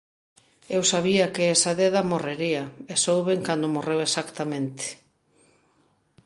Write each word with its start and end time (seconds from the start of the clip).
Eu 0.75 0.81
sabía 0.93 1.25
que 1.35 1.43
esa 1.55 1.71
deda 1.81 2.07
morrería, 2.11 2.63
e 2.91 2.93
souben 3.05 3.39
cando 3.47 3.73
morreu 3.75 3.99
exactamente. 4.03 4.85